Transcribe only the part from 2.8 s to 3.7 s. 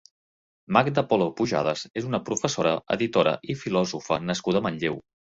editora i